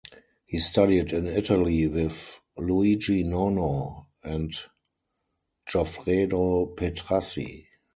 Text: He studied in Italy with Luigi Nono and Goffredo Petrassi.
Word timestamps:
He 0.47 0.57
studied 0.57 1.13
in 1.13 1.27
Italy 1.27 1.85
with 1.85 2.39
Luigi 2.57 3.21
Nono 3.21 4.07
and 4.23 4.51
Goffredo 5.71 6.75
Petrassi. 6.75 7.67